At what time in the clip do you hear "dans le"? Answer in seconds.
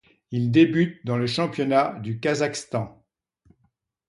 1.05-1.27